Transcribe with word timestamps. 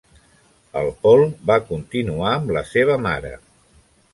El 0.81 0.87
Paul 1.03 1.21
va 1.51 1.57
continuar 1.67 2.33
amb 2.39 2.55
la 2.59 2.67
seva 2.71 2.97
mare. 3.05 3.35